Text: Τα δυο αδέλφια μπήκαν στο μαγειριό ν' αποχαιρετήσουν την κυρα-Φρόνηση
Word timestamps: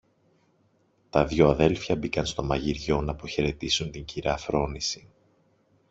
Τα 1.09 1.25
δυο 1.25 1.49
αδέλφια 1.49 1.95
μπήκαν 1.95 2.25
στο 2.25 2.43
μαγειριό 2.43 3.01
ν' 3.01 3.09
αποχαιρετήσουν 3.09 3.91
την 3.91 4.05
κυρα-Φρόνηση 4.05 5.07